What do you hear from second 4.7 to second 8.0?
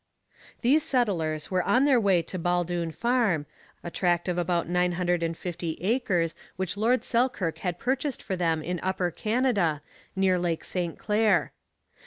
hundred and fifty acres which Lord Selkirk had